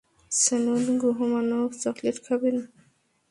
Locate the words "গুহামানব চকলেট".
1.01-2.17